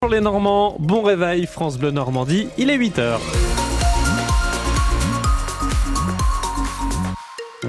Pour 0.00 0.10
les 0.10 0.20
Normands, 0.20 0.76
bon 0.78 1.02
réveil, 1.02 1.44
France 1.46 1.76
Bleu 1.76 1.90
Normandie, 1.90 2.46
il 2.56 2.70
est 2.70 2.78
8h. 2.78 3.18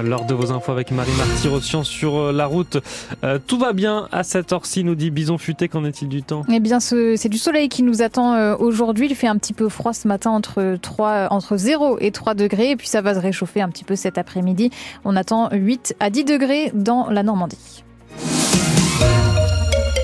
Lors 0.00 0.24
de 0.26 0.34
vos 0.34 0.52
infos 0.52 0.70
avec 0.70 0.92
Marie 0.92 1.10
Marty 1.18 1.84
sur 1.84 2.16
euh, 2.16 2.32
la 2.32 2.46
route, 2.46 2.78
euh, 3.24 3.40
tout 3.44 3.58
va 3.58 3.72
bien 3.72 4.06
à 4.12 4.22
cette 4.22 4.52
heure-ci, 4.52 4.84
nous 4.84 4.94
dit 4.94 5.10
Bison 5.10 5.38
Futé. 5.38 5.66
Qu'en 5.66 5.84
est-il 5.84 6.06
du 6.06 6.22
temps? 6.22 6.44
Eh 6.48 6.60
bien, 6.60 6.78
c'est 6.78 7.28
du 7.28 7.36
soleil 7.36 7.68
qui 7.68 7.82
nous 7.82 8.00
attend 8.00 8.34
euh, 8.34 8.54
aujourd'hui. 8.56 9.08
Il 9.10 9.16
fait 9.16 9.26
un 9.26 9.36
petit 9.36 9.52
peu 9.52 9.68
froid 9.68 9.92
ce 9.92 10.06
matin 10.06 10.30
entre 10.30 10.76
3, 10.80 11.32
entre 11.32 11.56
0 11.56 11.98
et 11.98 12.12
3 12.12 12.34
degrés. 12.34 12.70
Et 12.70 12.76
puis 12.76 12.86
ça 12.86 13.02
va 13.02 13.14
se 13.14 13.18
réchauffer 13.18 13.60
un 13.60 13.70
petit 13.70 13.84
peu 13.84 13.96
cet 13.96 14.18
après-midi. 14.18 14.70
On 15.04 15.16
attend 15.16 15.48
8 15.50 15.96
à 15.98 16.10
10 16.10 16.24
degrés 16.24 16.70
dans 16.74 17.10
la 17.10 17.24
Normandie. 17.24 17.82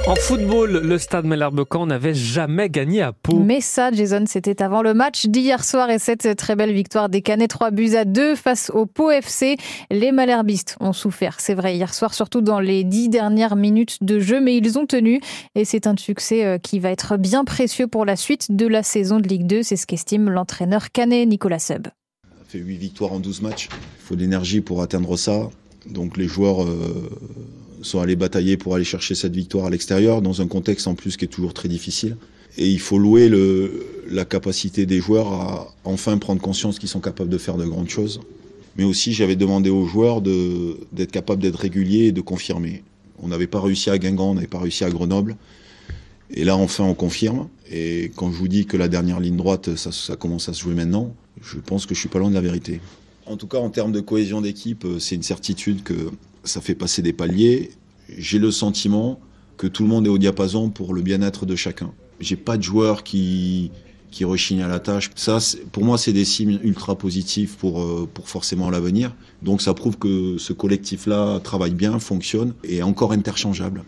En 0.07 0.15
football, 0.15 0.83
le 0.85 0.99
stade 0.99 1.25
Malherbe-Camp 1.25 1.87
n'avait 1.87 2.15
jamais 2.15 2.71
gagné 2.71 3.03
à 3.03 3.13
Pau. 3.13 3.41
Mais 3.41 3.61
ça, 3.61 3.91
Jason, 3.91 4.23
c'était 4.29 4.63
avant 4.63 4.81
le 4.81 4.95
match 4.95 5.27
d'hier 5.27 5.65
soir 5.65 5.91
et 5.91 5.99
cette 5.99 6.37
très 6.37 6.55
belle 6.55 6.73
victoire 6.73 7.09
des 7.09 7.23
Canets 7.23 7.49
3 7.49 7.73
buts 7.73 7.97
à 7.97 8.05
2 8.05 8.37
face 8.37 8.71
au 8.71 8.87
Pau 8.87 9.11
FC. 9.11 9.57
Les 9.91 10.13
Malherbistes 10.13 10.77
ont 10.79 10.93
souffert, 10.93 11.41
c'est 11.41 11.55
vrai, 11.55 11.75
hier 11.75 11.93
soir, 11.93 12.15
surtout 12.15 12.41
dans 12.41 12.61
les 12.61 12.85
dix 12.85 13.09
dernières 13.09 13.57
minutes 13.57 14.05
de 14.05 14.21
jeu, 14.21 14.41
mais 14.41 14.57
ils 14.57 14.79
ont 14.79 14.87
tenu 14.87 15.21
et 15.57 15.65
c'est 15.65 15.89
un 15.89 15.97
succès 15.97 16.45
euh, 16.45 16.59
qui 16.59 16.79
va 16.79 16.91
être 16.91 17.17
bien 17.17 17.45
précieux 17.45 17.89
pour 17.89 18.05
la 18.05 18.15
suite 18.15 18.55
de 18.55 18.69
la 18.69 18.85
saison 18.85 19.19
de 19.19 19.27
Ligue 19.27 19.49
2. 19.49 19.65
C'est 19.65 19.77
ce 19.77 19.89
qu'estime 19.89 20.31
l'entraîneur 20.31 20.93
Canet 20.93 21.27
Nicolas 21.29 21.59
Seb. 21.59 21.89
Ça 22.23 22.45
fait 22.47 22.59
8 22.59 22.77
victoires 22.77 23.13
en 23.13 23.19
12 23.19 23.43
matchs. 23.43 23.69
Il 23.73 24.03
faut 24.05 24.15
de 24.15 24.21
l'énergie 24.21 24.61
pour 24.61 24.83
atteindre 24.83 25.17
ça. 25.17 25.51
Donc 25.91 26.17
les 26.17 26.29
joueurs 26.29 26.63
euh, 26.63 27.11
sont 27.87 28.01
allés 28.01 28.17
batailler 28.17 28.57
pour 28.57 28.75
aller 28.75 28.85
chercher 28.85 29.15
cette 29.15 29.35
victoire 29.35 29.67
à 29.67 29.71
l'extérieur, 29.71 30.23
dans 30.23 30.43
un 30.43 30.47
contexte 30.47 30.87
en 30.87 30.95
plus 30.95 31.17
qui 31.17 31.25
est 31.25 31.29
toujours 31.29 31.55
très 31.55 31.69
difficile. 31.69 32.17
Et 32.59 32.69
il 32.69 32.81
faut 32.81 32.99
louer 32.99 33.31
la 34.11 34.25
capacité 34.25 34.87
des 34.87 35.01
joueurs 35.01 35.33
à 35.33 35.75
enfin 35.85 36.17
prendre 36.19 36.41
conscience 36.41 36.79
qu'ils 36.79 36.89
sont 36.89 37.01
capables 37.01 37.29
de 37.31 37.39
faire 37.39 37.57
de 37.57 37.67
grandes 37.67 37.91
choses. 37.91 38.21
Mais 38.77 38.85
aussi, 38.85 39.13
j'avais 39.13 39.37
demandé 39.37 39.71
aux 39.71 39.87
joueurs 39.87 40.21
d'être 40.21 41.11
capables 41.11 41.43
d'être 41.43 41.57
réguliers 41.57 42.07
et 42.07 42.13
de 42.13 42.21
confirmer. 42.21 42.83
On 43.23 43.29
n'avait 43.29 43.47
pas 43.47 43.61
réussi 43.61 43.91
à 43.91 43.99
Guingamp, 43.99 44.31
on 44.31 44.35
n'avait 44.35 44.47
pas 44.47 44.59
réussi 44.59 44.85
à 44.85 44.91
Grenoble. 44.91 45.37
Et 46.31 46.45
là, 46.45 46.57
enfin, 46.57 46.85
on 46.85 46.95
confirme. 46.95 47.49
Et 47.71 48.11
quand 48.17 48.31
je 48.31 48.37
vous 48.37 48.49
dis 48.49 48.67
que 48.67 48.77
la 48.77 48.89
dernière 48.89 49.21
ligne 49.21 49.37
droite, 49.37 49.77
ça, 49.77 49.93
ça 49.93 50.17
commence 50.17 50.49
à 50.49 50.53
se 50.53 50.61
jouer 50.61 50.75
maintenant, 50.75 51.15
je 51.43 51.59
pense 51.59 51.87
que 51.87 51.95
je 51.95 52.01
suis 52.01 52.09
pas 52.09 52.19
loin 52.19 52.31
de 52.31 52.35
la 52.35 52.41
vérité. 52.41 52.81
En 53.27 53.37
tout 53.37 53.47
cas, 53.47 53.59
en 53.59 53.71
termes 53.71 53.93
de 53.93 54.01
cohésion 54.01 54.41
d'équipe, 54.41 54.87
c'est 54.99 55.15
une 55.15 55.23
certitude 55.23 55.83
que 55.83 56.11
ça 56.45 56.61
fait 56.61 56.75
passer 56.75 57.03
des 57.03 57.13
paliers. 57.13 57.71
J'ai 58.09 58.39
le 58.39 58.51
sentiment 58.51 59.21
que 59.57 59.67
tout 59.67 59.83
le 59.83 59.89
monde 59.89 60.07
est 60.07 60.11
au 60.11 60.19
diapason 60.19 60.71
pour 60.71 60.95
le 60.95 61.03
bien-être 61.03 61.47
de 61.47 61.57
chacun. 61.57 61.93
J'ai 62.21 62.37
pas 62.37 62.57
de 62.57 62.63
joueur 62.63 63.03
qui 63.03 63.71
qui 64.11 64.25
rechigne 64.25 64.63
à 64.63 64.69
la 64.69 64.79
tâche. 64.79 65.11
Ça, 65.15 65.39
pour 65.73 65.85
moi, 65.85 65.99
c'est 65.99 66.13
des 66.13 66.25
signes 66.25 66.59
ultra 66.63 66.97
positifs 66.97 67.57
pour 67.57 67.83
euh, 67.83 68.09
pour 68.13 68.29
forcément 68.29 68.71
l'avenir. 68.71 69.15
Donc, 69.43 69.61
ça 69.61 69.75
prouve 69.75 69.99
que 69.99 70.39
ce 70.39 70.53
collectif-là 70.53 71.41
travaille 71.41 71.75
bien, 71.75 71.99
fonctionne 71.99 72.55
et 72.65 72.77
est 72.77 72.83
encore 72.83 73.13
interchangeable. 73.13 73.85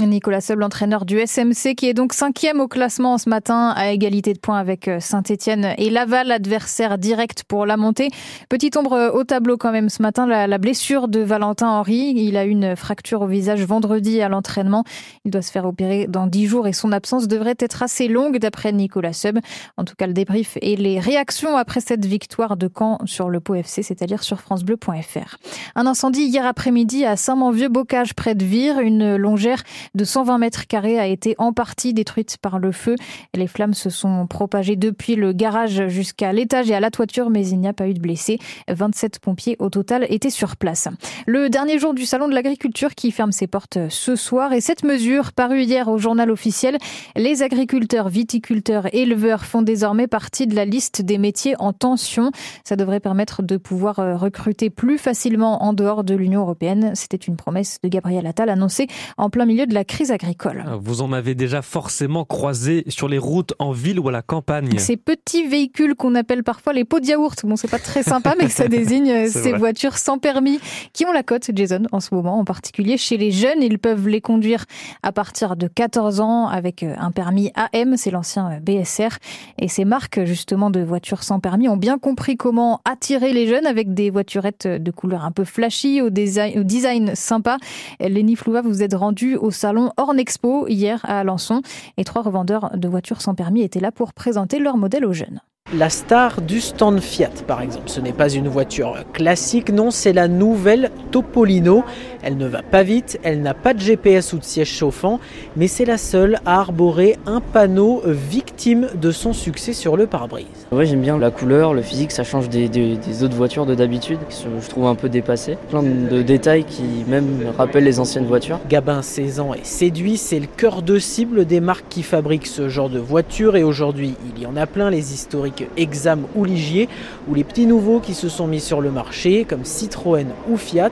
Nicolas 0.00 0.40
Seul, 0.40 0.58
l'entraîneur 0.58 1.04
du 1.04 1.18
SMC, 1.18 1.74
qui 1.76 1.86
est 1.86 1.92
donc 1.92 2.14
cinquième 2.14 2.60
au 2.60 2.68
classement 2.68 3.18
ce 3.18 3.28
matin, 3.28 3.74
à 3.76 3.90
égalité 3.90 4.32
de 4.32 4.38
points 4.38 4.58
avec 4.58 4.88
euh, 4.88 5.00
Saint-Etienne 5.00 5.74
et 5.76 5.90
Laval, 5.90 6.30
adversaire 6.30 6.96
direct 6.96 7.44
pour 7.44 7.66
la 7.66 7.76
montée. 7.76 8.08
Petite 8.48 8.78
ombre 8.78 8.94
euh, 8.94 9.10
au 9.10 9.24
tableau 9.24 9.58
quand 9.58 9.70
même 9.70 9.90
ce 9.90 10.00
matin, 10.00 10.26
la, 10.26 10.58
blessure 10.58 11.08
de 11.08 11.20
Valentin 11.20 11.68
Henry. 11.68 12.14
Il 12.16 12.38
a 12.38 12.44
une 12.44 12.74
fracture 12.74 13.22
au 13.22 13.26
visage 13.26 13.62
vendredi 13.64 14.22
à 14.22 14.30
l'entraînement. 14.30 14.84
Il 15.26 15.30
doit 15.30 15.42
se 15.42 15.50
faire 15.50 15.66
opérer 15.66 16.06
dans 16.08 16.26
dix 16.26 16.46
jours 16.46 16.66
et 16.66 16.72
son 16.72 16.90
absence 16.90 17.28
devrait 17.28 17.56
être 17.58 17.82
assez 17.82 18.08
longue 18.08 18.38
d'après 18.38 18.72
Nicolas 18.72 19.12
Sub. 19.12 19.38
En 19.76 19.84
tout 19.84 19.94
cas, 19.96 20.06
le 20.06 20.14
débrief 20.14 20.56
et 20.62 20.76
les 20.76 21.00
réactions 21.00 21.56
après 21.56 21.80
cette 21.80 22.06
victoire 22.06 22.56
de 22.56 22.68
Caen 22.74 22.98
sur 23.04 23.28
le 23.28 23.40
Pau 23.40 23.56
FC, 23.56 23.82
c'est-à-dire 23.82 24.22
sur 24.22 24.40
francebleu.fr. 24.40 25.36
Un 25.74 25.86
incendie 25.86 26.22
hier 26.22 26.46
après-midi 26.46 27.04
à 27.04 27.16
Saint-Manvieux-Bocage 27.16 28.14
près 28.14 28.34
de 28.34 28.44
Vire, 28.44 28.78
une 28.78 29.16
longère 29.16 29.62
de 29.94 30.04
120 30.04 30.38
mètres 30.38 30.66
carrés 30.66 30.98
a 30.98 31.06
été 31.06 31.34
en 31.38 31.52
partie 31.52 31.94
détruite 31.94 32.36
par 32.40 32.58
le 32.58 32.72
feu. 32.72 32.96
Les 33.34 33.46
flammes 33.46 33.74
se 33.74 33.90
sont 33.90 34.26
propagées 34.26 34.76
depuis 34.76 35.14
le 35.14 35.32
garage 35.32 35.88
jusqu'à 35.88 36.32
l'étage 36.32 36.70
et 36.70 36.74
à 36.74 36.80
la 36.80 36.90
toiture, 36.90 37.30
mais 37.30 37.46
il 37.46 37.58
n'y 37.58 37.68
a 37.68 37.72
pas 37.72 37.88
eu 37.88 37.94
de 37.94 38.00
blessés. 38.00 38.38
27 38.68 39.18
pompiers 39.18 39.56
au 39.58 39.70
total 39.70 40.06
étaient 40.08 40.30
sur 40.30 40.56
place. 40.56 40.88
Le 41.26 41.48
dernier 41.48 41.78
jour 41.78 41.94
du 41.94 42.06
salon 42.06 42.28
de 42.28 42.34
l'agriculture 42.34 42.94
qui 42.94 43.10
ferme 43.10 43.32
ses 43.32 43.46
portes 43.46 43.78
ce 43.88 44.16
soir 44.16 44.52
et 44.52 44.60
cette 44.60 44.84
mesure 44.84 45.32
parue 45.32 45.62
hier 45.62 45.88
au 45.88 45.98
journal 45.98 46.30
officiel, 46.30 46.78
les 47.16 47.42
agriculteurs, 47.42 48.08
viticulteurs, 48.08 48.92
éleveurs 48.94 49.44
font 49.44 49.62
désormais 49.62 50.06
partie 50.06 50.46
de 50.46 50.54
la 50.54 50.64
liste 50.64 51.02
des 51.02 51.18
métiers 51.18 51.54
en 51.58 51.72
tension. 51.72 52.30
Ça 52.64 52.76
devrait 52.76 53.00
permettre 53.00 53.42
de 53.42 53.56
pouvoir 53.56 53.98
euh, 53.98 54.16
recruter 54.16 54.70
plus 54.70 54.98
facilement 54.98 55.62
en 55.62 55.72
dehors 55.72 56.04
de 56.04 56.14
l'Union 56.14 56.40
européenne. 56.42 56.92
C'était 56.94 57.16
une 57.16 57.36
promesse 57.36 57.78
de 57.82 57.88
Gabriel 57.88 58.26
Attal 58.26 58.48
annoncée 58.48 58.86
en 59.16 59.30
plein 59.30 59.46
milieu 59.46 59.66
de 59.66 59.71
la 59.72 59.84
crise 59.84 60.10
agricole. 60.10 60.64
Vous 60.80 61.02
en 61.02 61.12
avez 61.12 61.34
déjà 61.34 61.62
forcément 61.62 62.24
croisé 62.24 62.84
sur 62.88 63.08
les 63.08 63.18
routes 63.18 63.54
en 63.58 63.72
ville 63.72 63.98
ou 63.98 64.08
à 64.08 64.12
la 64.12 64.22
campagne. 64.22 64.78
Ces 64.78 64.96
petits 64.96 65.46
véhicules 65.46 65.94
qu'on 65.94 66.14
appelle 66.14 66.44
parfois 66.44 66.72
les 66.72 66.84
pots 66.84 67.00
de 67.00 67.06
yaourt. 67.06 67.44
Bon, 67.44 67.56
c'est 67.56 67.70
pas 67.70 67.78
très 67.78 68.02
sympa, 68.02 68.34
mais 68.38 68.48
ça 68.48 68.68
désigne 68.68 69.28
ces 69.28 69.52
voitures 69.52 69.96
sans 69.98 70.18
permis 70.18 70.60
qui 70.92 71.06
ont 71.06 71.12
la 71.12 71.22
cote, 71.22 71.50
Jason, 71.54 71.82
en 71.92 72.00
ce 72.00 72.14
moment, 72.14 72.38
en 72.38 72.44
particulier 72.44 72.96
chez 72.96 73.16
les 73.16 73.30
jeunes. 73.30 73.62
Ils 73.62 73.78
peuvent 73.78 74.08
les 74.08 74.20
conduire 74.20 74.64
à 75.02 75.12
partir 75.12 75.56
de 75.56 75.66
14 75.66 76.20
ans 76.20 76.46
avec 76.48 76.82
euh, 76.82 76.94
un 76.98 77.10
permis 77.10 77.50
AM, 77.54 77.96
c'est 77.96 78.10
l'ancien 78.10 78.52
euh, 78.52 78.60
BSR. 78.60 79.16
Et 79.58 79.68
ces 79.68 79.84
marques, 79.84 80.24
justement, 80.24 80.70
de 80.70 80.80
voitures 80.80 81.22
sans 81.22 81.40
permis 81.40 81.68
ont 81.68 81.76
bien 81.76 81.98
compris 81.98 82.36
comment 82.36 82.80
attirer 82.84 83.32
les 83.32 83.46
jeunes 83.46 83.66
avec 83.66 83.94
des 83.94 84.10
voiturettes 84.10 84.66
de 84.66 84.90
couleur 84.90 85.24
un 85.24 85.32
peu 85.32 85.44
flashy, 85.44 86.00
au 86.02 86.10
design, 86.10 86.58
au 86.58 86.62
design 86.62 87.14
sympa. 87.14 87.58
Lenny 88.00 88.36
Floua 88.36 88.62
vous 88.62 88.82
êtes 88.82 88.94
rendu 88.94 89.36
au 89.36 89.50
salon 89.62 89.92
Horn 89.96 90.18
Expo 90.18 90.66
hier 90.66 91.00
à 91.04 91.20
Alençon. 91.20 91.62
Et 91.96 92.02
trois 92.02 92.22
revendeurs 92.22 92.76
de 92.76 92.88
voitures 92.88 93.20
sans 93.20 93.36
permis 93.36 93.62
étaient 93.62 93.78
là 93.78 93.92
pour 93.92 94.12
présenter 94.12 94.58
leur 94.58 94.76
modèle 94.76 95.04
aux 95.04 95.12
jeunes 95.12 95.40
la 95.74 95.88
star 95.88 96.40
du 96.42 96.60
stand 96.60 97.00
Fiat, 97.00 97.30
par 97.46 97.62
exemple. 97.62 97.88
Ce 97.88 98.00
n'est 98.00 98.12
pas 98.12 98.28
une 98.30 98.48
voiture 98.48 98.96
classique, 99.12 99.70
non, 99.70 99.90
c'est 99.90 100.12
la 100.12 100.28
nouvelle 100.28 100.90
Topolino. 101.10 101.84
Elle 102.22 102.36
ne 102.36 102.46
va 102.46 102.62
pas 102.62 102.82
vite, 102.82 103.18
elle 103.24 103.42
n'a 103.42 103.54
pas 103.54 103.74
de 103.74 103.80
GPS 103.80 104.32
ou 104.32 104.38
de 104.38 104.44
siège 104.44 104.70
chauffant, 104.70 105.18
mais 105.56 105.66
c'est 105.66 105.84
la 105.84 105.98
seule 105.98 106.38
à 106.46 106.60
arborer 106.60 107.18
un 107.26 107.40
panneau 107.40 108.00
victime 108.06 108.88
de 108.94 109.10
son 109.10 109.32
succès 109.32 109.72
sur 109.72 109.96
le 109.96 110.06
pare-brise. 110.06 110.46
Ouais, 110.70 110.86
j'aime 110.86 111.00
bien 111.00 111.18
la 111.18 111.30
couleur, 111.30 111.74
le 111.74 111.82
physique, 111.82 112.12
ça 112.12 112.22
change 112.22 112.48
des, 112.48 112.68
des 112.68 113.24
autres 113.24 113.34
voitures 113.34 113.66
de 113.66 113.74
d'habitude, 113.74 114.18
je 114.30 114.68
trouve 114.68 114.86
un 114.86 114.94
peu 114.94 115.08
dépassées. 115.08 115.56
Plein 115.70 115.82
de 115.82 116.22
détails 116.22 116.64
qui 116.64 116.84
même 117.08 117.40
rappellent 117.58 117.84
les 117.84 117.98
anciennes 117.98 118.26
voitures. 118.26 118.60
Gabin, 118.68 119.02
16 119.02 119.40
ans, 119.40 119.54
est 119.54 119.64
séduit, 119.64 120.16
c'est 120.16 120.38
le 120.38 120.46
cœur 120.46 120.82
de 120.82 120.98
cible 120.98 121.44
des 121.44 121.60
marques 121.60 121.86
qui 121.88 122.02
fabriquent 122.02 122.46
ce 122.46 122.68
genre 122.68 122.90
de 122.90 123.00
voiture 123.00 123.56
et 123.56 123.64
aujourd'hui, 123.64 124.14
il 124.36 124.42
y 124.42 124.46
en 124.46 124.56
a 124.56 124.66
plein, 124.66 124.90
les 124.90 125.12
historiques 125.12 125.61
Exam 125.76 126.24
ou 126.34 126.44
Ligier, 126.44 126.88
ou 127.28 127.34
les 127.34 127.44
petits 127.44 127.66
nouveaux 127.66 128.00
qui 128.00 128.14
se 128.14 128.28
sont 128.28 128.46
mis 128.46 128.60
sur 128.60 128.80
le 128.80 128.90
marché, 128.90 129.44
comme 129.48 129.64
Citroën 129.64 130.26
ou 130.48 130.56
Fiat. 130.56 130.90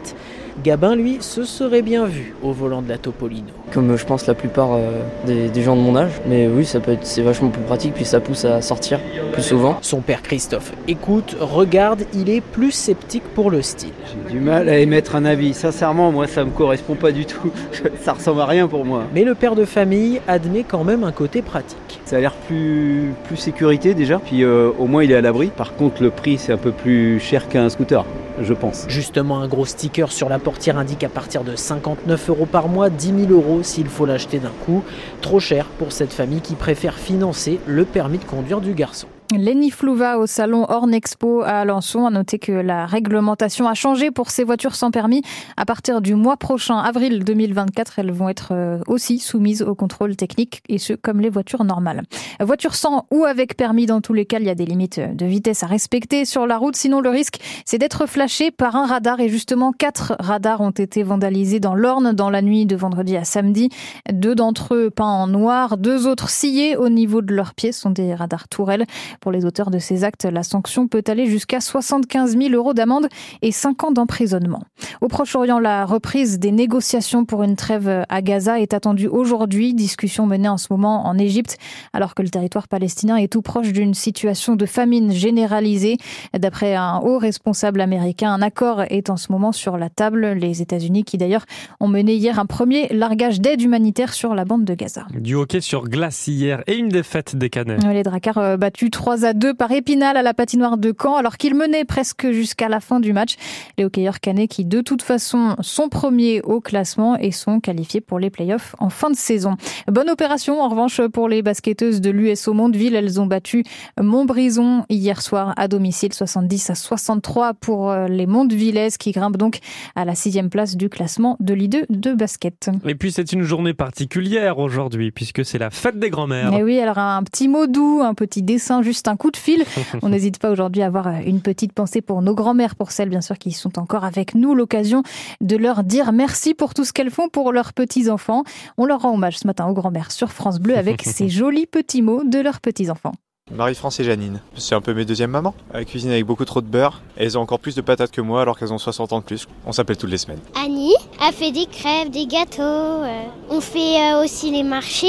Gabin, 0.63 0.97
lui, 0.97 1.19
se 1.21 1.45
serait 1.45 1.83
bien 1.83 2.07
vu 2.07 2.35
au 2.43 2.53
volant 2.53 2.83
de 2.83 2.89
la 2.89 2.99
Topolino. 2.99 3.49
Comme 3.73 3.97
je 3.97 4.05
pense 4.05 4.27
la 4.27 4.35
plupart 4.35 4.71
euh, 4.75 5.03
des, 5.27 5.63
gens 5.63 5.77
de 5.77 5.81
mon 5.81 5.97
âge, 5.97 6.13
mais 6.27 6.49
oui, 6.49 6.65
ça 6.65 6.81
peut 6.81 6.93
être, 6.93 7.07
c'est 7.07 7.23
vachement 7.23 7.49
plus 7.49 7.63
pratique, 7.63 7.95
puis 7.95 8.05
ça 8.05 8.21
pousse 8.21 8.45
à 8.45 8.61
sortir 8.63 9.01
plus 9.33 9.43
souvent. 9.43 9.79
Son 9.83 10.01
père 10.01 10.23
Christophe 10.23 10.73
écoute, 10.91 11.37
regarde, 11.41 12.03
il 12.15 12.29
est 12.31 12.41
plus 12.41 12.73
sceptique 12.73 13.23
pour 13.35 13.51
le 13.51 13.63
style. 13.63 13.93
J'ai 14.29 14.33
du 14.33 14.41
mal 14.41 14.69
à 14.69 14.79
émettre 14.79 15.15
un 15.15 15.25
avis. 15.25 15.55
Sincèrement, 15.55 16.11
moi, 16.11 16.27
ça 16.27 16.45
me 16.45 16.51
correspond 16.51 16.95
pas 16.95 17.13
du 17.13 17.27
tout. 17.27 17.51
ça 18.03 18.15
ressemble 18.15 18.41
à 18.41 18.47
rien 18.47 18.67
pour 18.67 18.85
moi. 18.85 19.05
Mais 19.15 19.25
le 19.25 19.35
père 19.35 19.55
de 19.55 19.65
famille 19.65 20.21
admet 20.27 20.65
quand 20.65 20.85
même 20.85 21.05
un 21.05 21.13
côté 21.13 21.43
pratique. 21.43 22.01
Ça 22.05 22.17
a 22.17 22.21
l'air 22.21 22.33
plus, 22.33 23.13
plus 23.25 23.37
sécurité 23.37 23.95
déjà, 23.95 24.19
puis 24.19 24.43
euh, 24.43 24.71
au 24.79 24.87
moins 24.87 25.05
il 25.05 25.13
est 25.13 25.17
à 25.17 25.21
l'abri. 25.21 25.51
Par 25.57 25.75
contre, 25.75 26.03
le 26.03 26.11
prix, 26.11 26.39
c'est 26.39 26.53
un 26.53 26.59
peu 26.59 26.73
plus 26.73 27.21
cher 27.21 27.49
qu'un 27.49 27.69
scooter 27.69 28.05
je 28.43 28.55
pense. 28.55 28.87
Justement, 28.89 29.41
un 29.41 29.49
gros 29.49 29.65
sticker 29.65 30.13
sur 30.13 30.29
la 30.29 30.39
portière 30.39 30.79
indique 30.79 31.05
à 31.05 31.09
partir 31.09 31.45
de 31.45 31.57
59 31.57 32.31
euros 32.31 32.47
par 32.47 32.69
mois, 32.69 32.91
10 32.91 33.27
000 33.27 33.33
euros 33.33 33.63
s'il 33.63 33.89
faut 33.89 34.07
l'acheter 34.07 34.39
d'un 34.39 34.53
coup. 34.65 34.83
Trop 35.21 35.41
cher 35.41 35.67
pour 35.79 35.93
cette 35.93 36.13
famille 36.13 36.41
qui 36.41 36.55
préfère 36.55 36.95
financer 36.95 37.61
le 37.67 37.85
permis 37.85 38.19
de 38.19 38.25
conduire 38.25 38.61
du 38.61 38.75
garçon. 38.75 39.09
Lenny 39.37 39.71
Flouva 39.71 40.19
au 40.19 40.27
salon 40.27 40.67
Horn 40.69 40.93
Expo 40.93 41.43
à 41.43 41.61
Alençon 41.61 42.05
a 42.05 42.11
noté 42.11 42.41
que 42.41 42.51
la 42.51 42.87
réglementation 42.87 43.69
a 43.69 43.75
changé 43.75 44.11
pour 44.11 44.31
ces 44.31 44.43
voitures 44.43 44.75
sans 44.75 44.91
permis. 44.91 45.23
À 45.57 45.65
partir 45.65 46.01
du 46.01 46.17
mois 46.17 46.37
prochain, 46.37 46.79
avril 46.79 47.23
2024, 47.23 48.01
elles 48.01 48.11
vont 48.11 48.29
être 48.29 48.49
euh, 48.51 48.79
aussi 48.89 49.21
soumises 49.21 49.63
au 49.63 49.77
contrôle 49.77 50.17
technique 50.17 50.63
et 50.69 50.79
ce, 50.79 50.95
comme 50.95 51.21
les 51.21 51.31
voitures 51.31 51.63
normales. 51.63 52.03
Voiture 52.41 52.75
sans 52.75 53.07
ou 53.13 53.25
avec 53.25 53.57
permis, 53.57 53.87
dans 53.87 54.01
tous 54.01 54.15
les 54.15 54.27
cas, 54.27 54.39
il 54.41 54.47
y 54.47 54.51
a 54.51 54.55
des 54.57 54.67
limites 54.67 55.01
de 55.01 55.27
vitesse 55.27 55.63
à 55.63 55.67
respecter 55.67 56.25
sur 56.25 56.47
la 56.47 56.59
route. 56.59 56.75
Sinon, 56.75 57.01
le 57.01 57.11
risque, 57.11 57.39
c'est 57.65 57.79
d'être 57.79 58.07
flashé 58.07 58.51
par 58.51 58.75
un 58.75 58.87
radar 58.87 59.21
et 59.21 59.29
justement, 59.29 59.73
quatre 59.73 60.17
radars 60.19 60.61
ont 60.61 60.71
été 60.71 61.05
vandalisés 61.05 61.61
dans 61.61 61.75
l'Orne 61.75 62.13
dans 62.13 62.31
la 62.31 62.43
nuit 62.43 62.67
de 62.67 62.75
vendredi 62.75 63.17
à 63.17 63.25
samedi. 63.25 63.69
Deux 64.13 64.35
d'entre 64.35 64.75
eux 64.75 64.91
peints 64.91 65.05
en 65.05 65.29
noir, 65.29 65.77
deux 65.77 66.09
autres 66.09 66.31
sciés 66.31 66.77
au 66.77 66.89
niveau 66.89 67.23
de 67.23 67.33
leurs 67.33 67.55
pieds 67.55 67.73
sont 67.73 67.91
des 67.91 68.15
radars 68.15 68.49
tourelles. 68.49 68.87
Pour 69.21 69.33
les 69.33 69.45
auteurs 69.45 69.71
de 69.71 69.79
ces 69.79 70.03
actes, 70.03 70.25
la 70.25 70.43
sanction 70.43 70.89
peut 70.89 71.05
aller 71.07 71.27
jusqu'à 71.27 71.61
75 71.61 72.39
000 72.39 72.55
euros 72.55 72.73
d'amende 72.73 73.07
et 73.43 73.53
5 73.53 73.85
ans 73.85 73.91
d'emprisonnement. 73.91 74.63
Au 75.03 75.09
Proche-Orient, 75.09 75.59
la 75.59 75.85
reprise 75.85 76.39
des 76.39 76.53
négociations 76.53 77.27
pour 77.27 77.43
une 77.43 77.55
trêve 77.55 78.07
à 78.09 78.23
Gaza 78.23 78.61
est 78.61 78.73
attendue 78.73 79.09
aujourd'hui. 79.09 79.75
Discussion 79.75 80.25
menée 80.25 80.49
en 80.49 80.57
ce 80.57 80.69
moment 80.71 81.07
en 81.07 81.19
Égypte, 81.19 81.59
alors 81.93 82.15
que 82.15 82.23
le 82.23 82.31
territoire 82.31 82.67
palestinien 82.67 83.17
est 83.17 83.31
tout 83.31 83.43
proche 83.43 83.73
d'une 83.73 83.93
situation 83.93 84.57
de 84.57 84.65
famine 84.65 85.13
généralisée. 85.13 85.99
D'après 86.33 86.75
un 86.75 87.01
haut 87.05 87.19
responsable 87.19 87.83
américain, 87.83 88.33
un 88.33 88.41
accord 88.41 88.85
est 88.89 89.11
en 89.11 89.19
ce 89.19 89.31
moment 89.33 89.53
sur 89.53 89.77
la 89.77 89.91
table. 89.91 90.29
Les 90.29 90.63
États-Unis, 90.63 91.05
qui 91.05 91.19
d'ailleurs 91.19 91.45
ont 91.79 91.89
mené 91.89 92.15
hier 92.15 92.39
un 92.39 92.47
premier 92.47 92.89
largage 92.89 93.43
d'aide 93.43 93.61
humanitaire 93.61 94.15
sur 94.15 94.35
la 94.35 94.47
bande 94.47 94.65
de 94.65 94.73
Gaza. 94.73 95.07
Du 95.13 95.35
hockey 95.35 95.61
sur 95.61 95.85
glace 95.85 96.27
hier 96.27 96.63
et 96.67 96.77
une 96.77 96.89
défaite 96.89 97.37
des 97.37 97.51
Canets. 97.51 97.85
Les 97.85 98.03
Dracars 98.03 98.39
euh, 98.39 98.57
battus 98.57 98.91
3 98.91 99.10
à 99.11 99.33
2 99.33 99.55
par 99.55 99.73
Épinal 99.73 100.17
à 100.17 100.23
la 100.23 100.35
patinoire 100.35 100.79
de 100.79 100.95
Caen, 100.99 101.17
alors 101.17 101.37
qu'ils 101.37 101.55
menaient 101.55 101.85
presque 101.85 102.31
jusqu'à 102.31 102.69
la 102.69 102.81
fin 102.81 103.01
du 103.01 103.13
match. 103.13 103.37
Les 103.79 103.85
hockeyeurs 103.85 104.21
canets 104.21 104.49
qui, 104.49 104.65
de 104.65 104.81
toute 104.81 105.03
façon, 105.03 105.57
sont 105.61 105.89
premiers 105.89 106.41
au 106.43 106.61
classement 106.61 107.17
et 107.17 107.33
sont 107.33 107.61
qualifiés 107.61 108.01
pour 108.01 108.19
les 108.19 108.31
playoffs 108.31 108.75
en 108.79 108.91
fin 108.91 109.11
de 109.11 109.17
saison. 109.17 109.57
Bonne 109.89 110.11
opération, 110.11 110.61
en 110.61 110.69
revanche, 110.69 111.01
pour 111.09 111.29
les 111.29 111.43
basketteuses 111.43 112.01
de 112.01 112.11
l'USO 112.11 112.53
Mondeville. 112.53 112.95
Elles 112.95 113.21
ont 113.21 113.27
battu 113.27 113.65
Montbrison 114.01 114.85
hier 114.89 115.23
soir 115.23 115.55
à 115.57 115.69
domicile, 115.69 116.13
70 116.13 116.71
à 116.71 116.75
63 116.75 117.55
pour 117.55 117.91
euh, 117.91 118.07
les 118.07 118.27
Mondevillaises 118.27 118.97
qui 118.97 119.13
grimpent 119.13 119.37
donc 119.37 119.59
à 119.97 120.05
la 120.05 120.15
sixième 120.15 120.51
place 120.51 120.77
du 120.77 120.89
classement 120.89 121.37
de 121.41 121.55
l'I2 121.55 121.85
de 121.89 122.13
basket. 122.13 122.71
Et 122.87 122.95
puis 122.95 123.13
c'est 123.13 123.33
une 123.33 123.43
journée 123.43 123.75
particulière 123.75 124.59
aujourd'hui 124.59 125.11
puisque 125.11 125.45
c'est 125.45 125.59
la 125.59 125.71
fête 125.71 125.99
des 125.99 126.11
grands-mères. 126.11 126.53
Et 126.55 126.63
oui, 126.63 126.79
alors 126.79 126.99
un 126.99 127.23
petit 127.23 127.49
mot 127.49 127.67
doux, 127.67 128.01
un 128.03 128.15
petit 128.15 128.43
dessin, 128.43 128.83
juste 128.83 129.00
un 129.09 129.17
coup 129.17 129.31
de 129.31 129.37
fil. 129.37 129.65
On 130.03 130.09
n'hésite 130.09 130.39
pas 130.39 130.51
aujourd'hui 130.51 130.83
à 130.83 130.87
avoir 130.87 131.09
une 131.09 131.41
petite 131.41 131.73
pensée 131.73 132.01
pour 132.01 132.23
nos 132.23 132.35
grands-mères, 132.35 132.75
pour 132.77 132.91
celles 132.91 133.09
bien 133.09 133.21
sûr 133.21 133.39
qui 133.39 133.53
sont 133.53 133.79
encore 133.79 134.05
avec 134.05 134.35
nous, 134.35 134.55
l'occasion 134.55 135.03
de 135.41 135.57
leur 135.57 135.85
dire 135.85 136.13
merci 136.13 136.55
pour 136.55 136.75
tout 136.75 136.85
ce 136.85 136.93
qu'elles 136.93 137.11
font 137.11 137.29
pour 137.29 137.53
leurs 137.53 137.73
petits-enfants. 137.73 138.45
On 138.79 138.85
leur 138.87 139.03
rend 139.03 139.15
hommage 139.15 139.39
ce 139.39 139.47
matin 139.47 139.67
aux 139.67 139.73
grands-mères 139.75 140.11
sur 140.13 140.33
France 140.33 140.59
Bleu 140.59 140.77
avec 140.77 141.03
ces 141.05 141.29
jolis 141.29 141.67
petits 141.67 142.03
mots 142.03 142.23
de 142.25 142.39
leurs 142.39 142.61
petits-enfants. 142.61 143.13
Marie-France 143.53 143.99
et 143.99 144.05
Janine. 144.05 144.41
C'est 144.55 144.77
un 144.77 144.81
peu 144.81 144.95
mes 144.95 145.05
deuxièmes 145.05 145.33
mamans. 145.33 145.57
Elles 145.75 145.85
cuisinent 145.85 146.13
avec 146.13 146.25
beaucoup 146.25 146.45
trop 146.45 146.61
de 146.61 146.69
beurre. 146.69 147.03
Et 147.19 147.25
elles 147.25 147.37
ont 147.37 147.41
encore 147.41 147.59
plus 147.59 147.75
de 147.75 147.81
patates 147.81 148.13
que 148.13 148.21
moi 148.21 148.43
alors 148.43 148.57
qu'elles 148.57 148.73
ont 148.73 148.79
60 148.79 149.13
ans 149.13 149.19
de 149.19 149.25
plus. 149.25 149.49
On 149.67 149.73
s'appelle 149.73 149.97
toutes 149.97 150.11
les 150.11 150.19
semaines. 150.19 150.39
Annie 150.55 150.95
a 151.21 151.33
fait 151.33 151.51
des 151.51 151.67
crêpes, 151.67 152.11
des 152.11 152.27
gâteaux. 152.27 152.63
euh, 152.63 153.23
On 153.51 153.61
fait 153.61 154.13
euh, 154.13 154.23
aussi 154.23 154.53
les 154.53 154.63
marchés. 154.63 155.09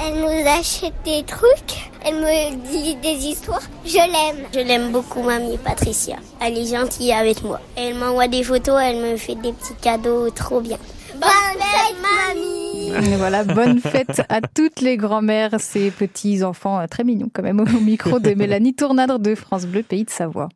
elle 0.00 0.20
nous 0.20 0.48
achète 0.48 0.94
des 1.04 1.22
trucs. 1.24 1.90
Elle 2.04 2.16
me 2.16 2.56
dit 2.70 2.96
des 2.96 3.26
histoires. 3.26 3.62
Je 3.84 3.96
l'aime. 3.96 4.46
Je 4.54 4.60
l'aime 4.60 4.92
beaucoup, 4.92 5.22
mamie 5.22 5.58
Patricia. 5.58 6.16
Elle 6.40 6.58
est 6.58 6.66
gentille 6.66 7.12
avec 7.12 7.42
moi. 7.42 7.60
Elle 7.76 7.94
m'envoie 7.94 8.28
des 8.28 8.42
photos, 8.42 8.80
elle 8.82 8.96
me 8.96 9.16
fait 9.16 9.34
des 9.34 9.52
petits 9.52 9.74
cadeaux 9.80 10.30
trop 10.30 10.60
bien. 10.60 10.78
Bonne 11.14 11.60
fête, 11.60 11.96
mamie 12.00 13.12
Et 13.12 13.16
voilà, 13.16 13.44
bonne 13.44 13.80
fête 13.80 14.22
à 14.28 14.40
toutes 14.40 14.80
les 14.80 14.96
grand-mères, 14.96 15.56
ces 15.58 15.90
petits 15.90 16.42
enfants 16.42 16.80
euh, 16.80 16.86
très 16.86 17.04
mignons 17.04 17.28
quand 17.32 17.42
même 17.42 17.60
au 17.60 17.80
micro 17.80 18.20
de 18.20 18.32
Mélanie 18.32 18.74
Tournadre 18.74 19.18
de 19.18 19.34
France 19.34 19.66
Bleu, 19.66 19.82
Pays 19.82 20.04
de 20.04 20.10
Savoie. 20.10 20.48